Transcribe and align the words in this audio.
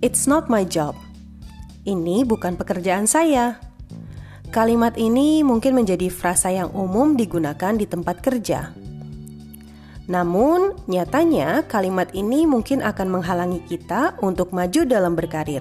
It's 0.00 0.24
not 0.24 0.48
my 0.48 0.64
job. 0.64 0.96
Ini 1.84 2.24
bukan 2.24 2.56
pekerjaan 2.56 3.04
saya. 3.04 3.60
Kalimat 4.48 4.96
ini 4.96 5.44
mungkin 5.44 5.76
menjadi 5.76 6.08
frasa 6.08 6.48
yang 6.48 6.72
umum 6.72 7.20
digunakan 7.20 7.76
di 7.76 7.84
tempat 7.84 8.24
kerja. 8.24 8.72
Namun, 10.08 10.72
nyatanya 10.88 11.68
kalimat 11.68 12.16
ini 12.16 12.48
mungkin 12.48 12.80
akan 12.80 13.12
menghalangi 13.12 13.60
kita 13.68 14.16
untuk 14.24 14.56
maju 14.56 14.88
dalam 14.88 15.12
berkarir. 15.12 15.60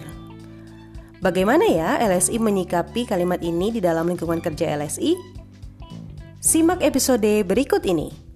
Bagaimana 1.20 1.68
ya 1.68 2.00
LSI 2.00 2.40
menyikapi 2.40 3.12
kalimat 3.12 3.44
ini 3.44 3.76
di 3.76 3.84
dalam 3.84 4.08
lingkungan 4.08 4.40
kerja 4.40 4.72
LSI? 4.80 5.20
Simak 6.40 6.80
episode 6.80 7.44
berikut 7.44 7.84
ini. 7.84 8.29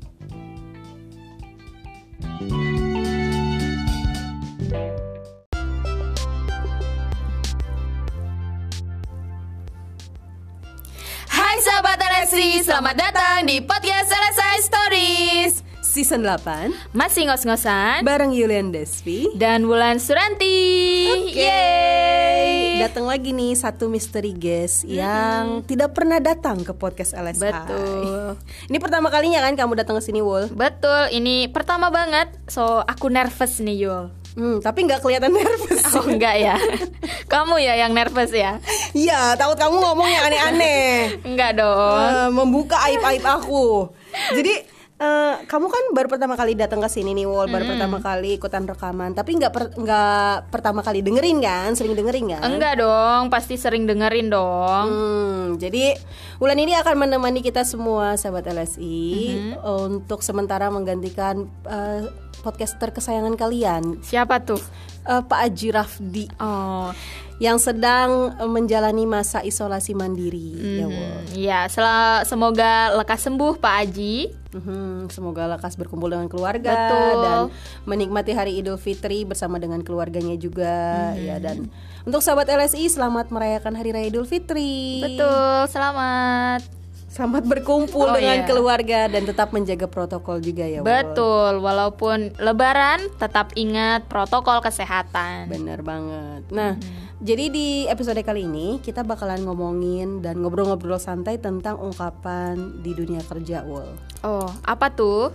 Selamat 12.64 12.96
datang 12.96 13.44
di 13.44 13.60
podcast 13.60 14.08
Selesai 14.08 14.56
Stories. 14.72 15.54
Season 15.84 16.24
8 16.24 16.96
Masih 16.96 17.28
ngos-ngosan 17.28 18.08
Bareng 18.08 18.32
Yulian 18.32 18.72
Desvi. 18.72 19.28
Dan 19.36 19.68
Wulan 19.68 20.00
Suranti. 20.00 21.12
Okay. 21.12 21.44
Yeay. 21.44 22.80
Datang 22.80 23.12
lagi 23.12 23.36
nih 23.36 23.60
satu 23.60 23.92
misteri 23.92 24.32
guest 24.32 24.88
hmm. 24.88 24.96
Yang 24.96 25.46
tidak 25.76 25.92
pernah 25.92 26.24
datang 26.24 26.64
ke 26.64 26.72
podcast 26.72 27.12
LSI 27.20 27.52
Betul. 27.52 28.40
Ini 28.72 28.78
pertama 28.80 29.12
kalinya 29.12 29.44
kan 29.44 29.60
kamu 29.60 29.84
datang 29.84 30.00
ke 30.00 30.04
sini 30.08 30.24
Wul? 30.24 30.48
Betul, 30.56 31.12
ini 31.12 31.52
pertama 31.52 31.92
banget. 31.92 32.32
So 32.48 32.80
aku 32.80 33.12
nervous 33.12 33.60
nih 33.60 33.76
Yul 33.76 34.23
Hmm, 34.34 34.58
tapi 34.66 34.90
nggak 34.90 35.02
kelihatan 35.02 35.34
nervous. 35.34 35.82
Oh 35.94 36.10
enggak 36.10 36.42
ya. 36.42 36.58
kamu 37.34 37.62
ya 37.62 37.78
yang 37.86 37.94
nervous 37.94 38.34
ya? 38.34 38.58
Iya, 38.98 39.38
takut 39.38 39.62
kamu 39.62 39.78
ngomong 39.78 40.10
yang 40.10 40.26
aneh-aneh. 40.26 41.22
enggak 41.22 41.62
dong. 41.62 42.02
Uh, 42.02 42.30
membuka 42.34 42.82
aib-aib 42.90 43.22
aku. 43.22 43.94
Jadi 44.34 44.73
Uh, 45.04 45.36
kamu 45.52 45.68
kan 45.68 45.84
baru 45.92 46.08
pertama 46.08 46.40
kali 46.40 46.56
datang 46.56 46.80
ke 46.80 46.88
sini 46.88 47.12
nih, 47.12 47.28
Wol. 47.28 47.52
Baru 47.52 47.68
mm. 47.68 47.72
pertama 47.76 47.98
kali 48.00 48.40
ikutan 48.40 48.64
rekaman. 48.64 49.12
Tapi 49.12 49.36
nggak 49.36 49.52
per, 49.52 49.64
nggak 49.76 50.48
pertama 50.48 50.80
kali 50.80 51.04
dengerin 51.04 51.44
kan? 51.44 51.76
Sering 51.76 51.92
dengerin 51.92 52.32
kan? 52.32 52.48
Enggak 52.48 52.80
dong, 52.80 53.28
pasti 53.28 53.60
sering 53.60 53.84
dengerin 53.84 54.32
dong. 54.32 54.88
Hmm, 54.88 55.44
jadi 55.60 56.00
Wulan 56.40 56.56
ini 56.56 56.72
akan 56.80 56.96
menemani 56.96 57.44
kita 57.44 57.68
semua, 57.68 58.16
sahabat 58.16 58.48
LSI, 58.48 59.12
mm-hmm. 59.60 59.92
untuk 59.92 60.24
sementara 60.24 60.72
menggantikan 60.72 61.52
uh, 61.68 62.08
podcaster 62.40 62.96
kesayangan 62.96 63.36
kalian. 63.36 64.00
Siapa 64.00 64.40
tuh? 64.40 64.64
Uh, 65.04 65.20
Pak 65.20 65.52
Aji 65.52 65.68
Rafdi. 65.76 66.32
Oh 66.40 66.96
yang 67.44 67.60
sedang 67.60 68.32
menjalani 68.48 69.04
masa 69.04 69.44
isolasi 69.44 69.92
mandiri 69.92 70.56
mm-hmm. 70.56 71.36
ya 71.36 71.68
Ya, 71.68 72.24
semoga 72.24 72.96
lekas 72.96 73.28
sembuh 73.28 73.60
Pak 73.60 73.74
Aji. 73.84 74.32
Mm-hmm. 74.56 75.12
Semoga 75.12 75.52
lekas 75.52 75.76
berkumpul 75.76 76.08
dengan 76.08 76.32
keluarga 76.32 76.72
Betul. 76.72 77.20
dan 77.20 77.40
menikmati 77.84 78.32
hari 78.32 78.64
Idul 78.64 78.80
Fitri 78.80 79.28
bersama 79.28 79.60
dengan 79.60 79.84
keluarganya 79.84 80.40
juga 80.40 81.12
mm-hmm. 81.12 81.26
ya 81.28 81.36
dan 81.44 81.68
untuk 82.08 82.24
sahabat 82.24 82.48
LSI 82.48 82.88
selamat 82.88 83.28
merayakan 83.28 83.76
hari 83.76 83.92
raya 83.92 84.08
Idul 84.08 84.24
Fitri. 84.24 85.04
Betul, 85.04 85.68
selamat. 85.68 86.84
Selamat 87.14 87.46
berkumpul 87.46 88.10
oh, 88.10 88.18
dengan 88.18 88.42
iya. 88.42 88.48
keluarga 88.50 89.06
dan 89.06 89.30
tetap 89.30 89.54
menjaga 89.54 89.86
protokol 89.86 90.42
juga 90.42 90.66
ya. 90.66 90.82
Betul, 90.82 91.62
walaupun 91.62 92.34
Lebaran 92.42 93.06
tetap 93.22 93.54
ingat 93.54 94.10
protokol 94.10 94.66
kesehatan. 94.66 95.46
Bener 95.46 95.86
banget. 95.86 96.42
Nah, 96.50 96.74
hmm. 96.74 97.03
Jadi 97.24 97.48
di 97.48 97.88
episode 97.88 98.20
kali 98.20 98.44
ini 98.44 98.84
kita 98.84 99.08
bakalan 99.08 99.48
ngomongin 99.48 100.20
dan 100.20 100.44
ngobrol-ngobrol 100.44 101.00
santai 101.00 101.40
tentang 101.40 101.80
ungkapan 101.80 102.84
di 102.84 102.92
dunia 102.92 103.24
kerja, 103.24 103.64
Wol. 103.64 103.88
Oh, 104.28 104.52
apa 104.68 104.92
tuh? 104.92 105.32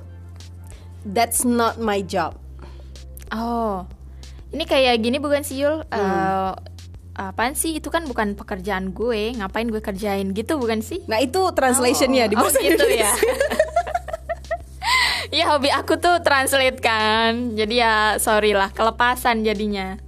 That's 1.08 1.48
not 1.48 1.80
my 1.80 2.04
job. 2.04 2.36
Oh, 3.32 3.88
ini 4.52 4.68
kayak 4.68 5.00
gini 5.00 5.16
bukan 5.16 5.40
sih 5.40 5.64
Yul? 5.64 5.80
Hmm. 5.88 5.96
Uh, 5.96 6.52
apaan 7.18 7.56
sih 7.56 7.80
itu 7.80 7.88
kan 7.88 8.04
bukan 8.04 8.36
pekerjaan 8.38 8.94
gue 8.94 9.34
ngapain 9.34 9.66
gue 9.66 9.82
kerjain 9.82 10.30
gitu 10.30 10.54
bukan 10.54 10.78
sih 10.86 11.02
nah 11.10 11.18
itu 11.18 11.50
translationnya 11.50 12.24
oh, 12.24 12.30
di 12.30 12.36
bahasa 12.38 12.62
oh, 12.62 12.62
gitu 12.62 12.86
ya 12.86 13.10
ya 15.42 15.44
hobi 15.50 15.68
aku 15.74 15.98
tuh 15.98 16.22
translate 16.22 16.78
kan 16.78 17.58
jadi 17.58 17.74
ya 17.74 17.94
sorry 18.22 18.54
lah 18.54 18.70
kelepasan 18.70 19.42
jadinya 19.42 19.98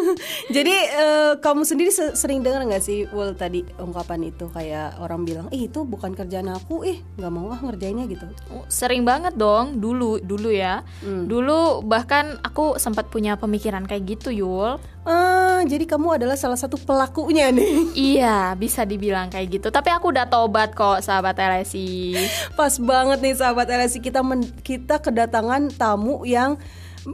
Jadi 0.56 0.76
uh, 0.98 1.32
kamu 1.38 1.62
sendiri 1.64 1.90
sering 1.92 2.40
dengar 2.40 2.64
nggak 2.66 2.82
sih 2.82 3.06
Wul 3.10 3.34
tadi 3.36 3.64
ungkapan 3.78 4.28
itu 4.28 4.48
kayak 4.50 4.98
orang 5.00 5.24
bilang, 5.24 5.46
"Eh, 5.52 5.70
itu 5.70 5.84
bukan 5.84 6.12
kerjaan 6.16 6.50
aku, 6.50 6.84
eh, 6.86 7.00
nggak 7.16 7.32
mau 7.32 7.52
ah 7.52 7.60
ngerjainnya 7.60 8.08
gitu." 8.10 8.26
Oh, 8.52 8.64
sering 8.68 9.06
banget 9.06 9.36
dong, 9.36 9.78
dulu 9.78 10.20
dulu 10.20 10.50
ya. 10.52 10.84
Hmm. 11.04 11.28
Dulu 11.28 11.84
bahkan 11.86 12.38
aku 12.42 12.76
sempat 12.76 13.08
punya 13.12 13.36
pemikiran 13.36 13.84
kayak 13.86 14.18
gitu, 14.18 14.32
Yul. 14.32 14.80
Uh, 15.02 15.66
jadi 15.66 15.82
kamu 15.82 16.14
adalah 16.14 16.38
salah 16.38 16.54
satu 16.54 16.78
pelakunya 16.78 17.50
nih. 17.50 17.74
Iya, 18.12 18.54
bisa 18.54 18.86
dibilang 18.86 19.30
kayak 19.30 19.58
gitu. 19.58 19.68
Tapi 19.74 19.90
aku 19.90 20.14
udah 20.14 20.30
tobat 20.30 20.74
kok, 20.74 21.02
sahabat 21.02 21.38
LSI. 21.38 22.14
Pas 22.54 22.70
banget 22.78 23.18
nih 23.18 23.34
sahabat 23.34 23.66
LSI 23.66 23.98
kita 23.98 24.22
men 24.22 24.46
kita 24.62 25.02
kedatangan 25.02 25.74
tamu 25.74 26.22
yang 26.22 26.54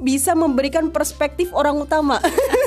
bisa 0.04 0.36
memberikan 0.36 0.92
perspektif 0.92 1.48
orang 1.56 1.80
utama. 1.80 2.20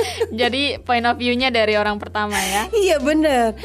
Jadi 0.40 0.80
point 0.82 1.04
of 1.06 1.16
view-nya 1.18 1.48
dari 1.50 1.74
orang 1.76 1.96
pertama 2.00 2.36
ya. 2.36 2.68
iya 2.86 2.96
bener. 3.00 3.56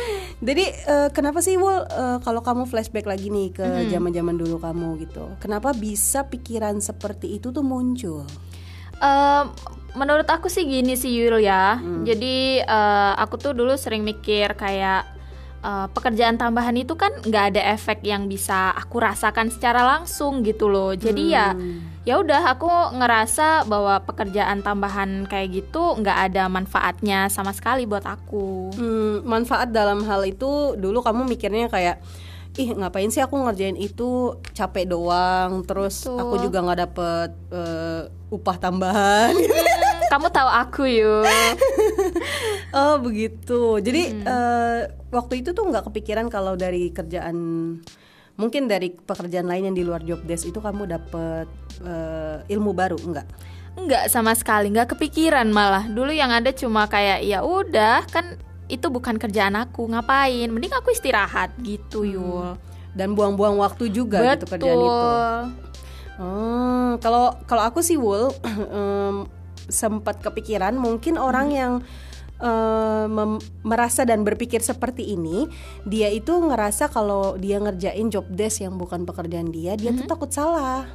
Jadi 0.41 0.65
uh, 0.87 1.09
kenapa 1.13 1.43
sih 1.43 1.55
Wol 1.59 1.85
uh, 1.85 2.17
kalau 2.23 2.41
kamu 2.41 2.65
flashback 2.65 3.05
lagi 3.05 3.29
nih 3.29 3.53
ke 3.53 3.65
zaman-zaman 3.91 4.35
dulu 4.35 4.57
kamu 4.57 5.05
gitu. 5.05 5.25
Kenapa 5.43 5.75
bisa 5.75 6.25
pikiran 6.25 6.79
seperti 6.81 7.37
itu 7.37 7.53
tuh 7.53 7.63
muncul? 7.63 8.25
Uh, 9.01 9.49
menurut 9.97 10.29
aku 10.29 10.47
sih 10.47 10.63
gini 10.63 10.93
sih 10.93 11.11
Yul 11.11 11.41
ya. 11.41 11.77
Hmm. 11.77 12.05
Jadi 12.05 12.61
uh, 12.63 13.13
aku 13.17 13.35
tuh 13.41 13.53
dulu 13.53 13.73
sering 13.75 14.05
mikir 14.05 14.53
kayak 14.55 15.20
uh, 15.61 15.87
pekerjaan 15.89 16.35
tambahan 16.37 16.75
itu 16.77 16.93
kan 16.97 17.13
nggak 17.21 17.55
ada 17.55 17.61
efek 17.73 18.03
yang 18.05 18.25
bisa 18.25 18.73
aku 18.75 19.01
rasakan 19.01 19.49
secara 19.49 19.85
langsung 19.85 20.41
gitu 20.45 20.67
loh. 20.67 20.93
Jadi 20.93 21.33
ya, 21.33 21.53
hmm. 21.53 22.03
ya 22.05 22.17
ya 22.17 22.17
udah 22.17 22.57
aku 22.57 22.69
ngerasa 22.97 23.69
bahwa 23.69 24.01
pekerjaan 24.01 24.65
tambahan 24.65 25.29
kayak 25.29 25.61
gitu 25.61 26.01
nggak 26.01 26.33
ada 26.33 26.49
manfaatnya 26.49 27.29
sama 27.29 27.53
sekali 27.53 27.85
buat 27.85 28.05
aku. 28.05 28.73
Hmm, 28.73 29.15
manfaat 29.21 29.69
dalam 29.69 30.01
hal 30.05 30.25
itu 30.25 30.73
dulu 30.77 31.05
kamu 31.05 31.29
mikirnya 31.29 31.69
kayak 31.69 32.01
ih 32.57 32.75
ngapain 32.75 33.07
sih 33.13 33.21
aku 33.21 33.37
ngerjain 33.37 33.77
itu? 33.77 34.35
Capek 34.51 34.89
doang. 34.89 35.61
Terus 35.63 36.09
Betul. 36.09 36.19
aku 36.19 36.35
juga 36.41 36.57
nggak 36.65 36.79
dapet 36.89 37.29
uh, 37.53 38.01
upah 38.33 38.57
tambahan 38.57 39.37
kamu 40.11 40.27
tahu 40.27 40.49
aku 40.51 40.83
yuk 40.91 41.23
oh 42.77 42.99
begitu 42.99 43.79
jadi 43.79 44.11
hmm. 44.11 44.23
uh, 44.27 44.79
waktu 45.15 45.39
itu 45.39 45.55
tuh 45.55 45.71
nggak 45.71 45.87
kepikiran 45.87 46.27
kalau 46.27 46.59
dari 46.59 46.91
kerjaan 46.91 47.35
mungkin 48.35 48.67
dari 48.67 48.91
pekerjaan 48.91 49.47
lain 49.47 49.71
yang 49.71 49.77
di 49.79 49.87
luar 49.87 50.03
job 50.03 50.19
desk 50.27 50.51
itu 50.51 50.59
kamu 50.59 50.91
dapet 50.91 51.47
uh, 51.87 52.43
ilmu 52.51 52.75
baru 52.75 52.99
enggak 52.99 53.27
Enggak 53.71 54.11
sama 54.11 54.35
sekali, 54.35 54.67
nggak 54.67 54.99
kepikiran 54.99 55.47
malah. 55.47 55.87
Dulu 55.87 56.11
yang 56.11 56.27
ada 56.27 56.51
cuma 56.51 56.91
kayak 56.91 57.23
ya 57.23 57.39
udah 57.39 58.03
kan 58.11 58.35
itu 58.67 58.83
bukan 58.91 59.15
kerjaan 59.15 59.55
aku, 59.55 59.87
ngapain? 59.87 60.51
Mending 60.51 60.75
aku 60.75 60.91
istirahat 60.91 61.55
gitu, 61.63 62.03
hmm. 62.03 62.11
Yul. 62.11 62.49
Dan 62.91 63.15
buang-buang 63.15 63.55
waktu 63.63 63.87
juga 63.87 64.19
Betul. 64.19 64.31
gitu 64.35 64.45
kerjaan 64.51 64.75
itu. 64.75 65.07
Hmm, 66.19 66.89
kalau 66.99 67.31
kalau 67.47 67.63
aku 67.63 67.79
sih 67.79 67.95
Wul 67.95 68.35
um, 68.75 69.23
sempat 69.71 70.19
kepikiran 70.21 70.77
mungkin 70.77 71.17
orang 71.17 71.47
hmm. 71.49 71.57
yang 71.57 71.73
uh, 72.41 73.07
merasa 73.63 74.03
dan 74.03 74.25
berpikir 74.25 74.59
seperti 74.59 75.15
ini, 75.15 75.47
dia 75.85 76.09
itu 76.11 76.33
ngerasa 76.35 76.89
kalau 76.89 77.37
dia 77.37 77.61
ngerjain 77.61 78.09
job 78.11 78.25
desk 78.27 78.65
yang 78.65 78.75
bukan 78.75 79.05
pekerjaan 79.05 79.49
dia, 79.53 79.77
dia 79.77 79.93
-hmm. 79.93 80.03
tuh 80.03 80.07
takut 80.09 80.29
salah. 80.33 80.85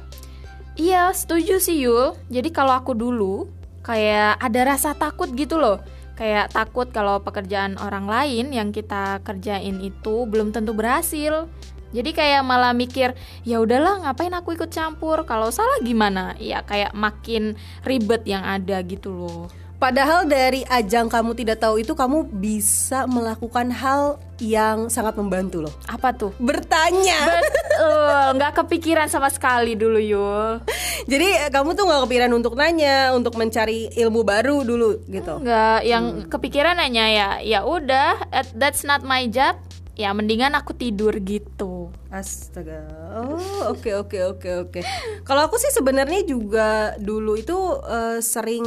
Iya, 0.77 1.09
setuju 1.09 1.57
sih 1.57 1.81
Yul. 1.81 2.13
Jadi 2.29 2.53
kalau 2.53 2.77
aku 2.77 2.93
dulu 2.93 3.49
kayak 3.81 4.37
ada 4.37 4.61
rasa 4.77 4.93
takut 4.93 5.25
gitu 5.33 5.57
loh. 5.57 5.81
Kayak 6.13 6.53
takut 6.53 6.89
kalau 6.93 7.21
pekerjaan 7.21 7.77
orang 7.81 8.05
lain 8.05 8.53
yang 8.53 8.69
kita 8.69 9.21
kerjain 9.25 9.81
itu 9.81 10.29
belum 10.29 10.53
tentu 10.53 10.77
berhasil. 10.77 11.49
Jadi 11.89 12.11
kayak 12.11 12.43
malah 12.43 12.71
mikir, 12.71 13.15
ya 13.41 13.57
udahlah 13.57 14.03
ngapain 14.03 14.33
aku 14.33 14.53
ikut 14.53 14.69
campur? 14.69 15.23
Kalau 15.23 15.47
salah 15.49 15.79
gimana? 15.79 16.35
Ya 16.37 16.61
kayak 16.61 16.91
makin 16.91 17.55
ribet 17.81 18.23
yang 18.23 18.43
ada 18.43 18.79
gitu 18.81 19.11
loh. 19.11 19.47
Padahal 19.77 20.25
dari 20.25 20.65
ajang 20.65 21.05
kamu 21.05 21.37
tidak 21.37 21.61
tahu 21.61 21.77
itu 21.77 21.93
kamu 21.93 22.25
bisa 22.33 23.05
melakukan 23.05 23.69
hal 23.69 24.17
yang 24.41 24.89
sangat 24.89 25.13
membantu 25.13 25.61
loh. 25.61 25.73
Apa 25.85 26.17
tuh? 26.17 26.33
Bertanya. 26.41 27.37
Betul, 27.45 28.41
nggak 28.41 28.57
kepikiran 28.57 29.05
sama 29.05 29.29
sekali 29.29 29.77
dulu 29.77 30.01
Yul. 30.01 30.65
Jadi 31.13 31.27
eh, 31.29 31.49
kamu 31.53 31.77
tuh 31.77 31.85
nggak 31.85 32.09
kepikiran 32.09 32.33
untuk 32.33 32.57
nanya, 32.57 33.13
untuk 33.13 33.37
mencari 33.37 33.93
ilmu 33.93 34.25
baru 34.25 34.65
dulu 34.65 34.97
gitu. 35.05 35.45
Enggak, 35.45 35.85
yang 35.85 36.25
kepikiran 36.25 36.73
nanya 36.73 37.05
ya, 37.13 37.29
ya 37.45 37.59
udah, 37.61 38.33
that- 38.33 38.57
that's 38.57 38.81
not 38.81 39.05
my 39.05 39.29
job. 39.29 39.61
Ya 39.97 40.13
mendingan 40.13 40.53
aku 40.53 40.77
tidur 40.77 41.17
gitu. 41.25 41.89
Astaga. 42.13 42.85
Oh, 43.17 43.73
oke 43.73 43.89
oke 43.97 44.17
oke 44.37 44.49
oke. 44.69 44.79
Kalau 45.25 45.49
aku 45.49 45.57
sih 45.57 45.73
sebenarnya 45.73 46.21
juga 46.21 46.93
dulu 47.01 47.33
itu 47.33 47.57
eh, 47.81 48.21
sering 48.21 48.65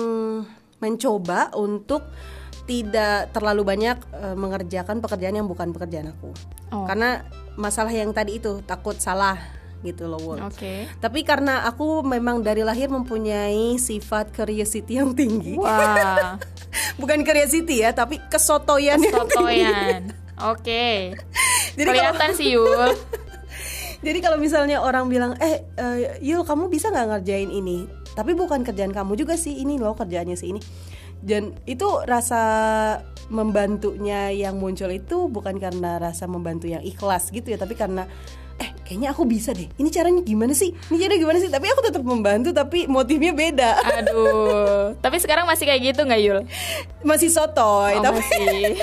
mencoba 0.83 1.55
untuk 1.55 2.03
tidak 2.67 3.31
terlalu 3.31 3.63
banyak 3.63 3.99
eh, 4.11 4.35
mengerjakan 4.35 4.99
pekerjaan 4.99 5.39
yang 5.39 5.47
bukan 5.47 5.71
pekerjaan 5.71 6.11
aku. 6.11 6.35
Oh. 6.75 6.91
Karena 6.91 7.23
masalah 7.55 7.95
yang 7.95 8.11
tadi 8.11 8.43
itu 8.43 8.59
takut 8.67 8.99
salah 8.99 9.39
gitu 9.87 10.11
loh. 10.11 10.37
Oke. 10.51 10.91
Tapi 11.01 11.25
karena 11.25 11.65
aku 11.65 12.05
memang 12.05 12.45
dari 12.45 12.67
lahir 12.67 12.93
mempunyai 12.93 13.79
sifat 13.81 14.35
curiosity 14.35 15.01
yang 15.01 15.17
tinggi. 15.17 15.57
Wah, 15.57 16.37
Bukan 17.01 17.25
curiosity 17.25 17.87
ya, 17.87 17.95
tapi 17.97 18.21
kesotoyan 18.29 19.01
yang 19.01 19.27
tinggi. 19.31 19.73
Oke. 20.47 21.13
Jadi 21.77 21.87
kalau- 21.87 21.95
Kelihatan 22.17 22.31
sih 22.33 22.49
Yul. 22.53 22.91
Jadi 24.07 24.19
kalau 24.19 24.41
misalnya 24.41 24.81
orang 24.81 25.07
bilang, 25.07 25.37
eh 25.37 25.61
eh, 25.75 26.17
Yul 26.21 26.41
kamu 26.43 26.67
bisa 26.67 26.89
nggak 26.89 27.09
ngerjain 27.11 27.53
ini? 27.53 27.85
Tapi 28.11 28.33
bukan 28.33 28.65
kerjaan 28.65 28.91
kamu 28.91 29.13
juga 29.15 29.37
sih 29.37 29.61
ini 29.61 29.77
loh 29.77 29.93
kerjaannya 29.93 30.35
sih 30.35 30.51
ini. 30.51 30.61
Dan 31.21 31.53
itu 31.63 31.85
rasa 32.03 32.41
membantunya 33.29 34.33
yang 34.33 34.57
muncul 34.57 34.89
itu 34.89 35.29
bukan 35.29 35.57
karena 35.57 35.97
rasa 35.97 36.25
membantu 36.25 36.65
yang 36.65 36.81
ikhlas 36.81 37.29
gitu 37.29 37.47
ya, 37.47 37.61
tapi 37.61 37.77
karena 37.77 38.09
eh 38.57 38.73
kayaknya 38.83 39.13
aku 39.13 39.25
bisa 39.25 39.53
deh. 39.53 39.69
Ini 39.71 39.89
caranya 39.89 40.21
gimana 40.21 40.53
sih? 40.53 40.73
Ini 40.73 40.97
caranya 40.97 41.21
gimana 41.21 41.39
sih? 41.39 41.49
Tapi 41.49 41.67
aku 41.67 41.81
tetap 41.83 42.03
membantu 42.03 42.51
tapi 42.51 42.85
motifnya 42.85 43.33
beda. 43.33 43.71
Aduh. 44.01 44.97
Tapi 44.97 45.17
sekarang 45.17 45.45
masih 45.45 45.65
kayak 45.65 45.93
gitu 45.93 46.01
nggak 46.03 46.21
Yul? 46.21 46.41
Masih 47.09 47.29
sotoy, 47.29 47.97
Oh, 47.97 48.03
tapi 48.03 48.21
masih. 48.21 48.77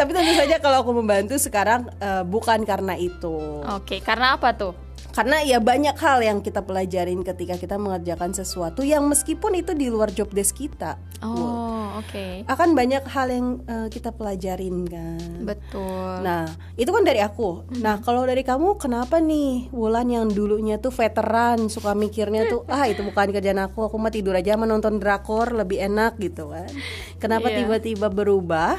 Tapi 0.00 0.16
tentu 0.16 0.32
saja 0.32 0.56
kalau 0.56 0.80
aku 0.80 0.96
membantu 0.96 1.36
sekarang 1.36 1.92
eh, 2.00 2.24
bukan 2.24 2.64
karena 2.64 2.96
itu. 2.96 3.60
Oke, 3.68 4.00
karena 4.00 4.40
apa 4.40 4.56
tuh? 4.56 4.72
Karena 5.10 5.42
ya 5.42 5.58
banyak 5.58 5.98
hal 5.98 6.22
yang 6.22 6.38
kita 6.38 6.62
pelajarin 6.62 7.26
ketika 7.26 7.58
kita 7.58 7.74
mengerjakan 7.76 8.30
sesuatu 8.30 8.86
yang 8.86 9.10
meskipun 9.10 9.58
itu 9.58 9.74
di 9.74 9.90
luar 9.90 10.14
job 10.14 10.30
desk 10.30 10.54
kita. 10.54 11.02
Oh, 11.18 11.98
oke. 11.98 12.46
Akan 12.46 12.78
banyak 12.78 13.02
hal 13.10 13.26
yang 13.28 13.46
eh, 13.66 13.88
kita 13.90 14.14
pelajarin 14.14 14.86
kan. 14.86 15.42
Betul. 15.42 16.22
Nah, 16.22 16.46
itu 16.78 16.88
kan 16.88 17.02
dari 17.02 17.18
aku. 17.18 17.66
Nah, 17.82 17.98
kalau 18.00 18.22
dari 18.22 18.46
kamu 18.46 18.78
kenapa 18.78 19.18
nih 19.18 19.68
Wulan 19.74 20.08
yang 20.08 20.30
dulunya 20.30 20.78
tuh 20.78 20.94
veteran 20.94 21.66
suka 21.66 21.92
mikirnya 21.92 22.46
tuh 22.46 22.62
ah 22.70 22.86
itu 22.86 23.02
bukan 23.02 23.34
kerjaan 23.34 23.58
aku, 23.60 23.90
aku 23.90 23.98
mah 23.98 24.14
tidur 24.14 24.38
aja 24.38 24.54
menonton 24.54 25.02
drakor 25.02 25.50
lebih 25.50 25.82
enak 25.82 26.22
gitu 26.22 26.54
kan. 26.54 26.70
Kenapa 27.18 27.50
Iya. 27.50 27.66
tiba-tiba 27.66 28.06
berubah? 28.08 28.78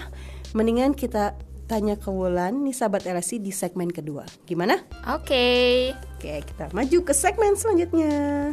Mendingan 0.51 0.91
kita 0.91 1.31
tanya 1.63 1.95
ke 1.95 2.11
Wulan 2.11 2.67
nih 2.67 2.75
sahabat 2.75 3.07
LSI 3.07 3.39
di 3.39 3.55
segmen 3.55 3.87
kedua. 3.87 4.27
Gimana? 4.43 4.83
Oke. 5.07 5.95
Oke, 6.19 6.43
kita 6.43 6.67
maju 6.75 6.97
ke 7.07 7.13
segmen 7.15 7.55
selanjutnya. 7.55 8.51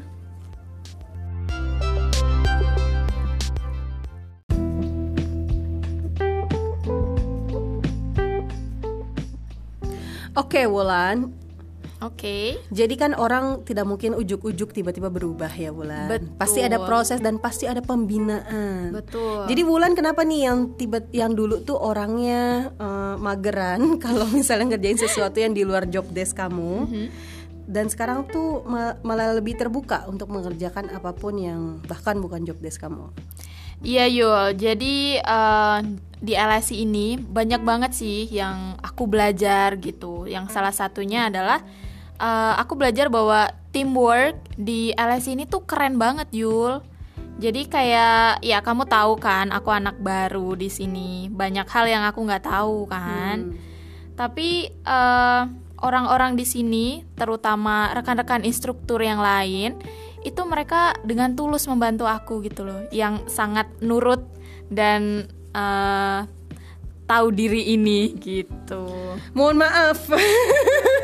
Oke, 10.38 10.70
Wulan. 10.70 11.34
Oke. 11.98 12.62
Jadi 12.70 12.94
kan 12.94 13.10
orang 13.18 13.66
tidak 13.66 13.82
mungkin 13.82 14.14
ujuk-ujuk 14.14 14.70
tiba-tiba 14.70 15.10
berubah 15.10 15.50
ya, 15.50 15.74
Wulan. 15.74 16.06
Betul. 16.06 16.30
Pasti 16.38 16.62
ada 16.62 16.78
proses 16.78 17.18
dan 17.18 17.42
pasti 17.42 17.66
ada 17.66 17.82
pembinaan. 17.82 18.94
Betul. 18.94 19.50
Jadi 19.50 19.62
Wulan 19.66 19.98
kenapa 19.98 20.22
nih 20.22 20.46
yang 20.46 20.78
tiba 20.78 21.02
yang 21.10 21.34
dulu 21.34 21.58
tuh 21.66 21.74
orangnya 21.74 22.70
eh, 22.70 23.14
mageran 23.18 23.94
kalau 24.04 24.30
misalnya 24.30 24.78
ngerjain 24.78 24.98
sesuatu 25.02 25.42
yang 25.42 25.50
di 25.50 25.66
luar 25.66 25.90
job 25.90 26.06
desk 26.14 26.38
kamu. 26.38 26.86
Dan 27.68 27.90
sekarang 27.92 28.24
tuh 28.30 28.64
ma- 28.64 28.96
malah 29.04 29.36
lebih 29.36 29.58
terbuka 29.58 30.08
untuk 30.08 30.32
mengerjakan 30.32 30.88
apa 30.88 31.12
pun 31.12 31.36
yang 31.36 31.82
bahkan 31.84 32.16
bukan 32.16 32.46
job 32.46 32.56
desk 32.62 32.80
kamu. 32.80 33.10
Iya 33.78 34.10
Yul, 34.10 34.58
jadi 34.58 34.94
eh, 35.18 35.78
di 36.18 36.34
LSI 36.34 36.82
ini 36.82 37.14
banyak 37.18 37.62
banget 37.62 37.90
sih 37.94 38.26
yang 38.30 38.78
aku 38.78 39.06
belajar 39.06 39.74
gitu. 39.78 40.30
Yang 40.30 40.54
salah 40.54 40.74
satunya 40.74 41.26
adalah 41.30 41.62
eh, 42.18 42.54
aku 42.58 42.74
belajar 42.74 43.06
bahwa 43.08 43.50
teamwork 43.70 44.36
di 44.58 44.90
LSI 44.94 45.38
ini 45.38 45.44
tuh 45.46 45.62
keren 45.64 45.96
banget 45.96 46.28
Yul. 46.34 46.82
Jadi 47.38 47.70
kayak 47.70 48.42
ya 48.42 48.58
kamu 48.66 48.90
tahu 48.90 49.14
kan, 49.22 49.54
aku 49.54 49.70
anak 49.70 50.02
baru 50.02 50.58
di 50.58 50.66
sini, 50.66 51.30
banyak 51.30 51.70
hal 51.70 51.86
yang 51.86 52.02
aku 52.02 52.26
nggak 52.26 52.50
tahu 52.50 52.90
kan. 52.90 53.54
Tapi 54.18 54.66
eh, 54.66 55.42
orang-orang 55.78 56.34
di 56.34 56.42
sini, 56.42 57.06
terutama 57.14 57.94
rekan-rekan 57.94 58.42
instruktur 58.42 58.98
yang 58.98 59.22
lain, 59.22 59.78
itu 60.26 60.42
mereka 60.42 60.98
dengan 61.06 61.38
tulus 61.38 61.70
membantu 61.70 62.10
aku 62.10 62.42
gitu 62.42 62.66
loh, 62.66 62.82
yang 62.90 63.22
sangat 63.30 63.70
nurut 63.78 64.26
dan 64.66 65.30
eh, 65.54 66.20
tahu 67.06 67.26
diri 67.30 67.72
ini 67.78 68.18
gitu. 68.18 68.90
Mohon 69.32 69.62
maaf. 69.62 70.10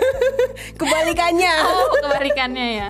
Kebalikannya. 0.79 1.55
Oh, 1.65 1.89
kebalikannya 2.01 2.67
ya. 2.79 2.89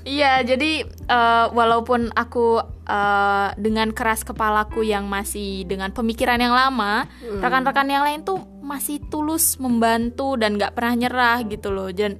Iya, 0.00 0.32
jadi 0.42 0.84
eh, 0.88 1.46
walaupun 1.52 2.10
aku 2.16 2.60
eh, 2.88 3.48
dengan 3.60 3.92
keras 3.92 4.24
kepalaku 4.24 4.82
yang 4.82 5.06
masih 5.06 5.68
dengan 5.68 5.92
pemikiran 5.92 6.40
yang 6.40 6.56
lama, 6.56 7.06
rekan-rekan 7.20 7.88
yang 7.88 8.02
lain 8.02 8.24
tuh 8.24 8.40
masih 8.64 9.02
tulus 9.10 9.58
membantu 9.58 10.38
dan 10.38 10.56
nggak 10.56 10.74
pernah 10.74 10.94
nyerah 11.06 11.38
gitu 11.46 11.68
loh. 11.70 11.92
Dan 11.92 12.18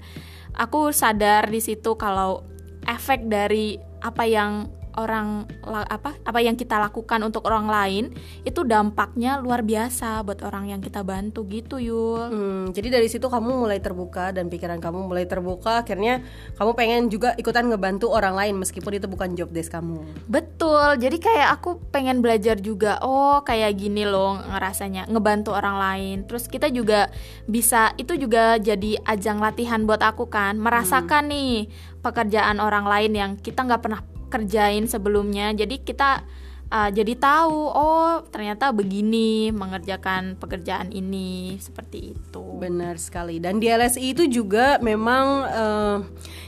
aku 0.54 0.92
sadar 0.92 1.48
di 1.48 1.62
situ 1.62 1.96
kalau 1.96 2.44
efek 2.84 3.28
dari 3.28 3.78
apa 4.00 4.25
yang 4.25 4.79
orang 4.98 5.46
apa 5.70 6.16
apa 6.25 6.38
yang 6.42 6.58
kita 6.58 6.81
lakukan 6.81 7.20
untuk 7.22 7.46
orang 7.46 7.70
lain 7.70 8.04
itu 8.42 8.66
dampaknya 8.66 9.38
luar 9.38 9.62
biasa 9.62 10.22
buat 10.26 10.42
orang 10.42 10.72
yang 10.75 10.81
kita 10.82 11.04
bantu 11.06 11.46
gitu 11.46 11.78
Yul. 11.78 12.22
Hmm, 12.31 12.64
jadi 12.75 12.98
dari 12.98 13.06
situ 13.06 13.26
kamu 13.26 13.66
mulai 13.66 13.78
terbuka 13.78 14.34
dan 14.34 14.50
pikiran 14.50 14.82
kamu 14.82 15.06
mulai 15.06 15.26
terbuka. 15.28 15.87
Akhirnya 15.87 16.25
kamu 16.58 16.70
pengen 16.75 17.02
juga 17.12 17.35
ikutan 17.38 17.68
ngebantu 17.68 18.11
orang 18.11 18.35
lain 18.35 18.59
meskipun 18.59 18.99
itu 18.99 19.06
bukan 19.06 19.38
job 19.38 19.50
desk 19.54 19.75
kamu. 19.75 20.02
Betul, 20.26 20.99
jadi 20.99 21.16
kayak 21.18 21.49
aku 21.61 21.78
pengen 21.94 22.25
belajar 22.25 22.59
juga. 22.59 22.99
Oh, 23.04 23.42
kayak 23.47 23.78
gini 23.78 24.06
loh 24.06 24.38
ngerasanya 24.40 25.06
ngebantu 25.11 25.54
orang 25.54 25.76
lain. 25.78 26.16
Terus 26.26 26.50
kita 26.50 26.68
juga 26.70 27.11
bisa 27.47 27.94
itu 27.99 28.16
juga 28.16 28.59
jadi 28.59 28.99
ajang 29.06 29.38
latihan 29.38 29.82
buat 29.87 30.02
aku 30.02 30.26
kan, 30.30 30.59
merasakan 30.59 31.30
nih 31.30 31.70
pekerjaan 32.00 32.59
orang 32.59 32.88
lain 32.88 33.12
yang 33.12 33.30
kita 33.37 33.61
nggak 33.64 33.82
pernah 33.85 34.00
kerjain 34.30 34.87
sebelumnya. 34.87 35.50
Jadi 35.50 35.82
kita 35.82 36.22
uh, 36.70 36.90
jadi 36.94 37.18
tahu, 37.18 37.58
oh 37.75 38.22
ternyata 38.30 38.70
begini 38.70 39.50
mengerjakan 39.50 40.38
pekerjaan 40.38 40.94
ini 40.94 41.58
seperti 41.58 42.14
itu. 42.14 42.44
Benar 42.62 42.94
sekali. 42.96 43.42
Dan 43.42 43.58
di 43.58 43.66
LSI 43.68 44.14
itu 44.14 44.30
juga 44.30 44.78
memang 44.78 45.26
eh, 45.50 45.99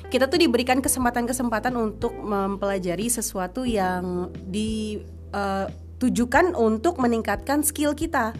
kita 0.08 0.30
tuh 0.30 0.38
diberikan 0.38 0.78
kesempatan-kesempatan 0.78 1.74
untuk 1.74 2.14
mempelajari 2.14 3.10
sesuatu 3.10 3.66
yang 3.66 4.30
ditujukan 4.46 6.54
untuk 6.54 7.02
meningkatkan 7.02 7.66
skill 7.66 7.90
kita. 7.96 8.32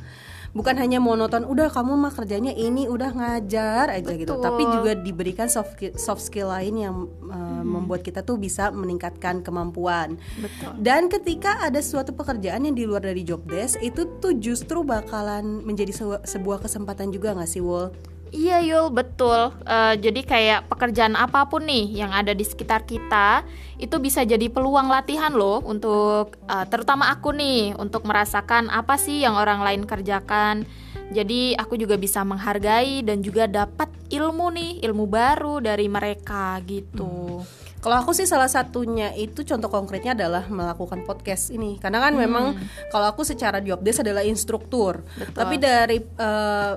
Bukan 0.53 0.77
hanya 0.77 1.01
monoton, 1.01 1.49
udah 1.49 1.73
kamu 1.73 1.97
mah 1.97 2.13
kerjanya 2.13 2.53
ini 2.53 2.85
udah 2.85 3.17
ngajar 3.17 3.89
aja 3.89 4.13
gitu. 4.13 4.37
Betul. 4.37 4.45
Tapi 4.45 4.63
juga 4.69 4.93
diberikan 5.01 5.49
soft 5.49 5.81
skill, 5.81 5.97
soft 5.97 6.21
skill 6.21 6.53
lain 6.53 6.75
yang 6.77 6.97
eh, 7.25 7.63
membuat 7.65 8.05
kita 8.05 8.21
tuh 8.21 8.37
bisa 8.37 8.69
meningkatkan 8.69 9.41
kemampuan. 9.41 10.21
Betul. 10.37 10.77
Dan 10.77 11.09
ketika 11.09 11.57
ada 11.65 11.81
suatu 11.81 12.13
pekerjaan 12.13 12.69
yang 12.69 12.77
di 12.77 12.85
luar 12.85 13.01
dari 13.01 13.25
job 13.25 13.49
desk 13.49 13.81
itu 13.81 14.05
tuh 14.21 14.37
justru 14.37 14.85
bakalan 14.85 15.65
menjadi 15.65 15.97
sebuah, 15.97 16.29
sebuah 16.29 16.59
kesempatan 16.61 17.09
juga 17.09 17.33
nggak 17.33 17.49
sih 17.49 17.65
Wol? 17.65 18.12
Iya 18.33 18.65
Yul, 18.65 18.89
betul. 18.97 19.53
Eh, 19.69 19.95
jadi 20.01 20.21
kayak 20.25 20.61
pekerjaan 20.73 21.21
apa 21.21 21.45
pun 21.53 21.69
nih 21.69 22.01
yang 22.01 22.17
ada 22.17 22.33
di 22.33 22.41
sekitar 22.41 22.89
kita 22.89 23.45
itu 23.77 23.93
bisa 24.01 24.25
jadi 24.25 24.49
peluang 24.49 24.89
latihan 24.89 25.37
loh 25.37 25.61
untuk 25.61 26.41
eh, 26.49 26.65
terutama 26.73 27.13
aku 27.13 27.37
nih 27.37 27.77
untuk 27.77 28.09
merasakan 28.09 28.73
apa 28.73 28.97
sih 28.97 29.21
yang 29.21 29.37
orang 29.37 29.61
lain 29.61 29.85
kerjakan. 29.85 30.65
Jadi 31.13 31.53
aku 31.61 31.77
juga 31.77 32.01
bisa 32.01 32.25
menghargai 32.25 33.05
dan 33.05 33.21
juga 33.21 33.45
dapat 33.45 33.93
ilmu 34.09 34.49
nih, 34.49 34.73
ilmu 34.81 35.05
baru 35.05 35.61
dari 35.61 35.85
mereka 35.85 36.57
gitu. 36.65 37.45
Kalau 37.85 37.97
aku 38.01 38.17
sih 38.17 38.25
salah 38.25 38.49
satunya 38.49 39.13
itu 39.13 39.45
contoh 39.45 39.69
konkretnya 39.69 40.17
adalah 40.17 40.49
melakukan 40.49 41.05
podcast 41.05 41.53
ini. 41.53 41.77
Karena 41.77 42.01
kan 42.01 42.17
memang 42.17 42.57
kalau 42.89 43.13
aku 43.13 43.29
secara 43.29 43.61
job 43.61 43.85
desk 43.85 44.01
adalah 44.01 44.25
instruktur. 44.25 45.05
Betul. 45.21 45.37
Tapi 45.37 45.55
dari 45.61 45.99
eh, 46.01 46.73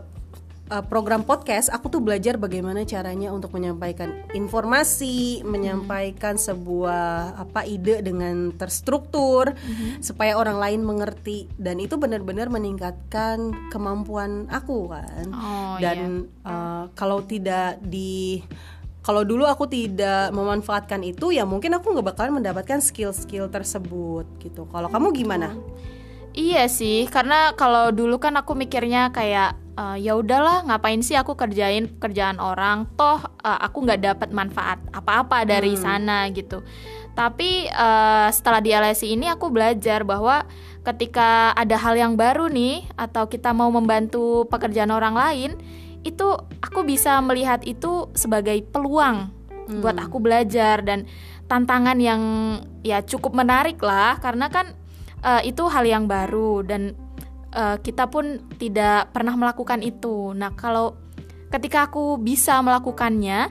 uh, 0.71 0.83
program 0.85 1.21
podcast 1.25 1.69
aku 1.69 1.89
tuh 1.91 2.01
belajar 2.01 2.37
bagaimana 2.37 2.85
caranya 2.87 3.29
untuk 3.29 3.53
menyampaikan 3.53 4.25
informasi, 4.33 5.45
menyampaikan 5.45 6.37
sebuah 6.39 7.37
apa 7.37 7.65
ide 7.67 8.01
dengan 8.01 8.53
terstruktur 8.55 9.53
supaya 10.01 10.37
orang 10.37 10.57
lain 10.57 10.81
mengerti 10.81 11.49
dan 11.57 11.77
itu 11.77 11.97
benar-benar 11.99 12.49
meningkatkan 12.49 13.69
kemampuan 13.69 14.49
aku 14.49 14.89
kan. 14.89 15.25
Oh, 15.33 15.75
dan 15.77 16.29
uh, 16.45 16.89
kalau 16.97 17.21
tidak 17.25 17.77
di 17.83 18.41
kalau 19.05 19.21
dulu 19.21 19.45
aku 19.45 19.69
tidak 19.69 20.33
memanfaatkan 20.33 21.05
itu 21.05 21.29
ya 21.29 21.45
mungkin 21.45 21.77
aku 21.77 21.93
nggak 21.93 22.17
bakalan 22.17 22.41
mendapatkan 22.41 22.81
skill-skill 22.81 23.53
tersebut 23.53 24.25
gitu. 24.41 24.65
Kalau 24.73 24.89
kamu 24.89 25.13
gimana? 25.13 25.53
Iya 26.35 26.67
sih, 26.67 27.07
karena 27.07 27.55
kalau 27.55 27.95
dulu 27.95 28.19
kan 28.19 28.35
aku 28.35 28.59
mikirnya 28.59 29.07
kayak 29.15 29.55
uh, 29.79 29.95
ya 29.95 30.19
udahlah 30.19 30.67
ngapain 30.67 30.99
sih 30.99 31.15
aku 31.15 31.39
kerjain 31.39 31.87
pekerjaan 31.87 32.43
orang, 32.43 32.91
toh 32.99 33.23
uh, 33.39 33.59
aku 33.63 33.87
nggak 33.87 34.03
dapat 34.03 34.29
manfaat 34.35 34.83
apa-apa 34.91 35.47
dari 35.47 35.79
sana 35.79 36.27
gitu. 36.35 36.59
Tapi 37.15 37.71
uh, 37.71 38.27
setelah 38.35 38.59
di 38.59 38.75
LSI 38.75 39.15
ini 39.15 39.31
aku 39.31 39.47
belajar 39.47 40.03
bahwa 40.03 40.43
ketika 40.83 41.55
ada 41.55 41.79
hal 41.79 41.95
yang 41.95 42.19
baru 42.19 42.51
nih 42.51 42.83
atau 42.99 43.31
kita 43.31 43.55
mau 43.55 43.71
membantu 43.71 44.43
pekerjaan 44.51 44.91
orang 44.91 45.15
lain, 45.15 45.51
itu 46.03 46.35
aku 46.59 46.83
bisa 46.83 47.23
melihat 47.23 47.63
itu 47.63 48.11
sebagai 48.11 48.59
peluang 48.75 49.31
buat 49.79 49.97
aku 49.97 50.21
belajar 50.21 50.85
dan 50.85 51.07
tantangan 51.49 51.97
yang 51.97 52.21
ya 52.83 52.99
cukup 53.01 53.31
menarik 53.31 53.79
lah. 53.79 54.19
Karena 54.19 54.51
kan 54.51 54.75
uh, 55.25 55.41
itu 55.41 55.65
hal 55.65 55.83
yang 55.83 56.05
baru 56.05 56.61
dan 56.61 56.93
uh, 57.57 57.81
kita 57.81 58.05
pun 58.05 58.45
tidak 58.61 59.09
pernah 59.09 59.33
melakukan 59.33 59.81
itu. 59.81 60.31
Nah, 60.37 60.53
kalau 60.53 60.93
ketika 61.49 61.89
aku 61.89 62.21
bisa 62.21 62.61
melakukannya 62.61 63.49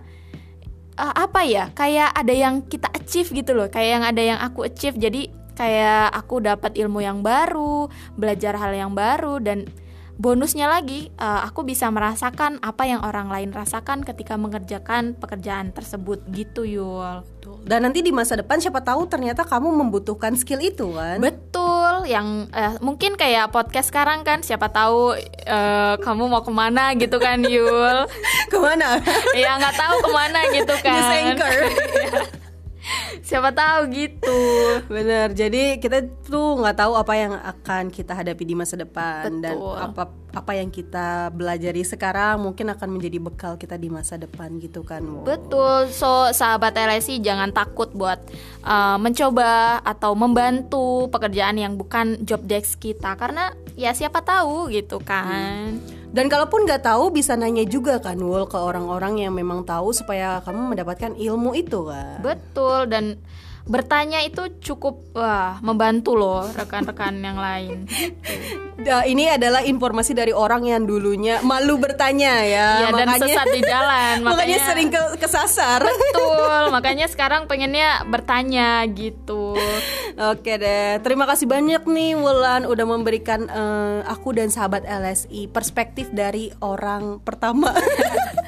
uh, 0.95 1.15
apa 1.19 1.43
ya? 1.43 1.75
Kayak 1.75 2.15
ada 2.15 2.33
yang 2.33 2.63
kita 2.65 2.87
achieve 2.95 3.35
gitu 3.35 3.53
loh. 3.53 3.67
Kayak 3.67 3.91
yang 3.91 4.05
ada 4.07 4.23
yang 4.23 4.39
aku 4.39 4.71
achieve. 4.71 4.95
Jadi 4.97 5.29
kayak 5.59 6.15
aku 6.15 6.39
dapat 6.43 6.79
ilmu 6.79 7.03
yang 7.03 7.21
baru, 7.27 7.91
belajar 8.15 8.55
hal 8.55 8.73
yang 8.75 8.93
baru 8.95 9.43
dan 9.43 9.67
bonusnya 10.15 10.71
lagi 10.71 11.11
uh, 11.19 11.43
aku 11.43 11.67
bisa 11.67 11.91
merasakan 11.91 12.63
apa 12.63 12.87
yang 12.87 13.03
orang 13.03 13.27
lain 13.27 13.51
rasakan 13.51 14.07
ketika 14.07 14.39
mengerjakan 14.39 15.19
pekerjaan 15.19 15.75
tersebut 15.75 16.23
gitu 16.31 16.63
Yul. 16.63 17.27
Dan 17.65 17.89
nanti 17.89 18.01
di 18.01 18.13
masa 18.13 18.37
depan 18.37 18.61
siapa 18.61 18.81
tahu 18.81 19.09
ternyata 19.09 19.45
kamu 19.45 19.73
membutuhkan 19.85 20.37
skill 20.37 20.61
itu 20.61 20.97
kan? 20.97 21.21
Betul, 21.21 22.09
yang 22.09 22.49
eh, 22.53 22.77
mungkin 22.81 23.17
kayak 23.17 23.53
podcast 23.53 23.93
sekarang 23.93 24.25
kan, 24.25 24.41
siapa 24.41 24.69
tahu 24.69 25.17
eh, 25.45 25.95
kamu 26.01 26.25
mau 26.29 26.45
ke 26.45 26.53
mana 26.53 26.93
gitu 26.97 27.17
kan, 27.21 27.41
Yul? 27.45 28.09
Ke 28.53 28.59
mana? 28.61 29.01
ya 29.35 29.57
nggak 29.59 29.77
tahu 29.77 29.97
ke 30.05 30.11
mana 30.13 30.41
gitu 30.53 30.75
kan. 30.85 31.35
Siapa 33.25 33.57
tahu 33.57 33.89
gitu. 33.89 34.39
Bener. 34.93 35.33
Jadi 35.33 35.81
kita 35.81 36.05
tuh 36.29 36.61
nggak 36.61 36.77
tahu 36.77 36.93
apa 36.93 37.13
yang 37.17 37.33
akan 37.33 37.89
kita 37.89 38.13
hadapi 38.13 38.45
di 38.45 38.53
masa 38.53 38.77
depan 38.77 39.41
dan 39.41 39.57
Betul. 39.57 39.81
apa 39.81 40.03
apa 40.35 40.53
yang 40.59 40.69
kita 40.69 41.33
belajari 41.33 41.87
sekarang 41.87 42.43
mungkin 42.43 42.69
akan 42.75 42.99
menjadi 42.99 43.23
bekal 43.23 43.55
kita 43.57 43.81
di 43.81 43.89
masa 43.89 44.21
depan 44.21 44.61
gitu 44.61 44.85
kan. 44.85 45.01
Mo. 45.01 45.25
Betul, 45.25 45.89
so 45.89 46.29
sahabat 46.37 46.77
LSI 46.77 47.25
jangan 47.25 47.55
takut 47.55 47.89
buat 47.97 48.21
uh, 48.67 49.01
mencoba 49.01 49.81
atau 49.81 50.13
membantu 50.13 51.09
pekerjaan 51.09 51.57
yang 51.57 51.81
bukan 51.81 52.21
job 52.27 52.45
desk 52.45 52.77
kita 52.83 53.17
karena 53.17 53.57
ya 53.79 53.97
siapa 53.97 54.21
tahu 54.21 54.69
gitu 54.69 55.01
kan. 55.01 55.81
Dan 56.15 56.31
kalaupun 56.31 56.63
nggak 56.63 56.87
tahu 56.87 57.11
bisa 57.11 57.35
nanya 57.35 57.67
juga 57.67 57.99
kan 57.99 58.15
Wul 58.23 58.47
ke 58.47 58.55
orang-orang 58.55 59.27
yang 59.27 59.35
memang 59.35 59.67
tahu 59.67 59.91
supaya 59.91 60.39
kamu 60.47 60.71
mendapatkan 60.71 61.19
ilmu 61.19 61.59
itu 61.59 61.91
kan. 61.91 62.23
Betul 62.23 62.87
dan 62.87 63.19
bertanya 63.65 64.21
itu 64.21 64.61
cukup 64.61 65.17
wah 65.17 65.57
membantu 65.65 66.13
loh 66.13 66.45
rekan-rekan 66.53 67.17
yang 67.25 67.41
lain. 67.41 67.89
Ini 68.85 69.41
adalah 69.41 69.65
informasi 69.65 70.13
dari 70.13 70.35
orang 70.37 70.69
yang 70.69 70.85
dulunya 70.85 71.41
malu 71.41 71.81
bertanya 71.81 72.45
ya. 72.45 72.69
Iya 72.85 72.89
dan 72.93 73.09
sesat 73.17 73.47
di 73.49 73.63
jalan 73.65 74.17
makanya 74.29 74.59
sering 74.69 74.93
ke, 74.93 75.03
kesasar. 75.17 75.81
Betul, 75.81 76.63
makanya 76.77 77.09
sekarang 77.09 77.49
pengennya 77.49 78.05
bertanya 78.05 78.85
gitu. 78.93 79.57
Oke 80.15 80.61
deh, 80.61 81.01
terima 81.01 81.25
kasih 81.25 81.49
banyak 81.49 81.89
nih 81.89 82.13
Wulan 82.21 82.69
udah 82.69 82.85
memberikan 82.85 83.49
eh, 83.49 83.99
aku 84.05 84.37
dan 84.37 84.53
sahabat 84.53 84.85
LSI 84.85 85.49
perspektif 85.49 86.13
dari 86.13 86.53
orang 86.61 87.25
pertama 87.25 87.73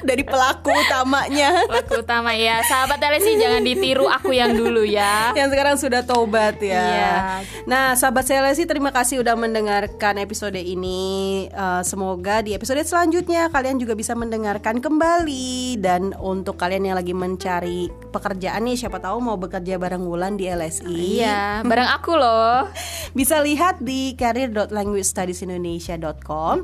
dari 0.07 0.21
pelaku 0.21 0.69
utamanya. 0.69 1.65
Pelaku 1.65 2.05
utama 2.05 2.37
ya, 2.37 2.61
sahabat 2.67 3.01
LSI 3.01 3.33
jangan 3.41 3.63
ditiru 3.65 4.05
aku 4.05 4.35
yang 4.35 4.53
dulu 4.53 4.85
ya. 4.85 5.06
Yang 5.35 5.51
sekarang 5.51 5.75
sudah 5.77 6.05
tobat 6.05 6.61
ya. 6.61 6.81
Iya. 6.81 7.41
Nah, 7.67 7.91
sahabat 7.93 8.25
Selesi 8.27 8.65
terima 8.65 8.91
kasih 8.95 9.19
udah 9.21 9.35
mendengarkan 9.35 10.17
episode 10.21 10.57
ini. 10.57 11.47
Eh, 11.51 11.81
semoga 11.83 12.41
di 12.41 12.53
episode 12.55 12.81
selanjutnya 12.85 13.49
kalian 13.51 13.77
juga 13.77 13.93
bisa 13.93 14.15
mendengarkan 14.15 14.79
kembali 14.79 15.77
dan 15.83 16.15
untuk 16.17 16.57
kalian 16.57 16.85
yang 16.89 16.97
lagi 16.97 17.13
mencari 17.13 17.91
pekerjaan 18.09 18.65
nih, 18.65 18.77
siapa 18.79 19.03
tahu 19.03 19.19
mau 19.21 19.37
bekerja 19.37 19.77
bareng 19.77 20.07
Wulan 20.07 20.37
di 20.39 20.47
LSI. 20.49 21.21
Iya, 21.21 21.61
bareng 21.67 21.89
aku 21.91 22.15
loh. 22.15 22.71
Bisa 23.17 23.41
lihat 23.43 23.83
di 23.83 24.15
career.languagestudiesindonesia.com 24.15 26.55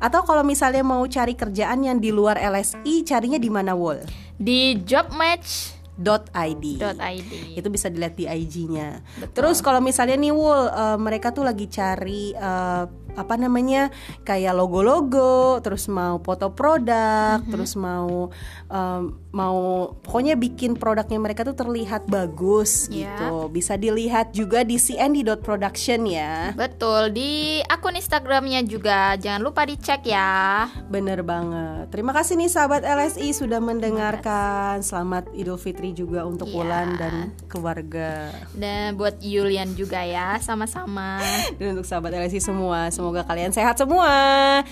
atau 0.00 0.20
kalau 0.24 0.42
misalnya 0.44 0.82
mau 0.82 1.06
cari 1.06 1.36
kerjaan 1.36 1.84
yang 1.84 2.00
di 2.00 2.10
luar 2.10 2.40
LSI, 2.40 3.04
carinya 3.04 3.36
di 3.36 3.50
mana 3.52 3.76
Wul? 3.76 4.00
Di 4.36 4.76
jobmatch 4.84 5.75
.id. 5.96 6.64
.id. 6.82 7.32
Itu 7.56 7.68
bisa 7.68 7.88
dilihat 7.88 8.14
di 8.14 8.24
IG-nya. 8.24 9.00
Terus 9.32 9.60
kalau 9.60 9.80
misalnya 9.80 10.14
nih 10.14 10.32
Wul, 10.32 10.68
eh, 10.68 10.98
mereka 11.00 11.32
tuh 11.32 11.42
lagi 11.42 11.66
cari 11.66 12.32
eh, 12.32 12.84
apa 13.16 13.34
namanya 13.40 13.88
kayak 14.22 14.52
logo-logo, 14.52 15.56
terus 15.64 15.88
mau 15.88 16.20
foto 16.20 16.52
produk, 16.52 17.40
Mhm. 17.40 17.48
terus 17.48 17.72
mau 17.74 18.28
em, 18.68 19.02
mau 19.36 19.92
pokoknya 20.00 20.32
bikin 20.32 20.72
produknya 20.72 21.20
mereka 21.20 21.44
tuh 21.44 21.52
terlihat 21.52 22.08
bagus 22.08 22.88
Iya. 22.88 23.12
gitu. 23.12 23.52
Bisa 23.52 23.76
dilihat 23.76 24.32
juga 24.32 24.64
di 24.64 24.80
cnd.production 24.80 26.00
ya. 26.08 26.56
Betul, 26.56 27.12
di 27.12 27.32
akun 27.62 27.92
Instagramnya 27.94 28.64
juga 28.64 29.12
jangan 29.14 29.44
lupa 29.44 29.68
dicek 29.68 30.08
ya. 30.08 30.72
Bener 30.88 31.20
banget. 31.20 31.92
Terima 31.92 32.16
kasih 32.16 32.34
nih 32.34 32.48
sahabat 32.48 32.80
LSI 32.80 33.36
sudah 33.36 33.60
mendengarkan. 33.60 34.80
Selamat 34.80 35.28
Idul 35.30 35.60
Fitri 35.60 35.92
juga 35.92 36.24
untuk 36.24 36.48
Iya. 36.48 36.56
Wulan 36.56 36.88
dan 36.96 37.14
keluarga. 37.46 38.32
Dan 38.56 38.96
buat 38.96 39.20
Yulian 39.20 39.76
juga 39.76 40.00
ya, 40.00 40.40
sama-sama. 40.40 41.20
Dan 41.60 41.76
untuk 41.76 41.84
sahabat 41.84 42.16
LSI 42.16 42.40
semua, 42.40 42.88
semoga 42.88 43.20
kalian 43.20 43.52
sehat 43.52 43.76
semua. 43.76 44.08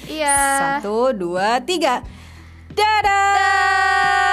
Iya. 0.09 0.41
Satu, 0.81 1.13
dua, 1.13 1.61
tiga. 1.61 2.01
Dadah. 2.75 4.24